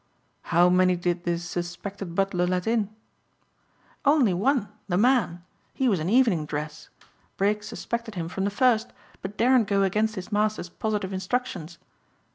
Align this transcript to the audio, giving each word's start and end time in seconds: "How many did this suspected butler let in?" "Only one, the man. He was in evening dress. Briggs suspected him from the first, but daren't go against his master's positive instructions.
"How 0.49 0.67
many 0.67 0.95
did 0.95 1.25
this 1.25 1.43
suspected 1.47 2.15
butler 2.15 2.47
let 2.47 2.65
in?" 2.65 2.89
"Only 4.03 4.33
one, 4.33 4.67
the 4.87 4.97
man. 4.97 5.43
He 5.75 5.87
was 5.87 5.99
in 5.99 6.09
evening 6.09 6.47
dress. 6.47 6.89
Briggs 7.37 7.67
suspected 7.67 8.15
him 8.15 8.27
from 8.27 8.43
the 8.43 8.49
first, 8.49 8.93
but 9.21 9.37
daren't 9.37 9.67
go 9.67 9.83
against 9.83 10.15
his 10.15 10.31
master's 10.31 10.69
positive 10.69 11.13
instructions. 11.13 11.77